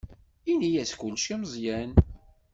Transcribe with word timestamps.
Ini-as 0.51 0.91
kullec 0.99 1.25
i 1.33 1.35
Meẓyan. 1.41 1.91